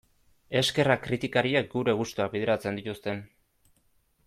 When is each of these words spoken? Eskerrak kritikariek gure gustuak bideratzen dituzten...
Eskerrak 0.61 1.03
kritikariek 1.07 1.69
gure 1.75 1.95
gustuak 2.01 2.33
bideratzen 2.37 2.81
dituzten... 2.81 3.21